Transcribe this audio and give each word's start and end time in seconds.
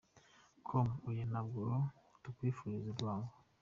com: 0.67 0.87
Oya 1.07 1.23
ntabwo 1.31 1.61
tukwifuriza 2.23 2.87
urwango!. 2.93 3.33